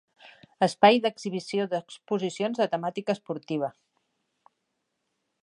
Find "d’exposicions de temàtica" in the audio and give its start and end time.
1.73-3.15